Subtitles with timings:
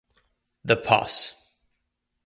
[0.65, 1.35] The poss.